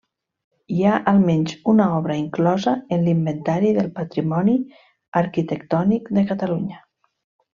[0.75, 4.55] Hi ha almenys una obra inclosa en l'Inventari del Patrimoni
[5.25, 6.83] Arquitectònic de Catalunya.